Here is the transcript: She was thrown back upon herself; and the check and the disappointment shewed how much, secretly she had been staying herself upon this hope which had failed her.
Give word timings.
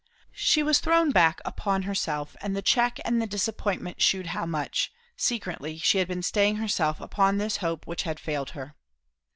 She 0.41 0.63
was 0.63 0.79
thrown 0.79 1.11
back 1.11 1.41
upon 1.45 1.83
herself; 1.83 2.35
and 2.41 2.55
the 2.55 2.63
check 2.63 2.99
and 3.05 3.21
the 3.21 3.27
disappointment 3.27 4.01
shewed 4.01 4.25
how 4.25 4.47
much, 4.47 4.91
secretly 5.15 5.77
she 5.77 5.99
had 5.99 6.07
been 6.07 6.23
staying 6.23 6.55
herself 6.55 6.99
upon 6.99 7.37
this 7.37 7.57
hope 7.57 7.85
which 7.85 8.01
had 8.01 8.19
failed 8.19 8.49
her. 8.57 8.75